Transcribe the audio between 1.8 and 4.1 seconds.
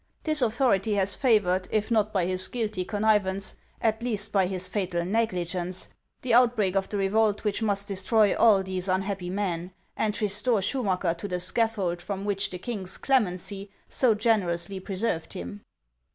not by his guilty connivance, at